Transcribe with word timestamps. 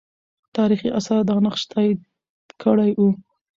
تاریخي 0.57 0.89
آثار 0.99 1.21
دا 1.29 1.35
نقش 1.45 1.61
تایید 1.71 1.99
کړی 2.61 2.91
وو. 2.99 3.09